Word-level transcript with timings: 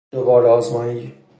دوباره 0.11 0.47
آزمایی 0.49 1.13